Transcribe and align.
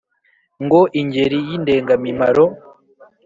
ngo 0.63 0.79
ingeri 0.99 1.37
y’ 1.47 1.49
indengamimaro 1.57 2.45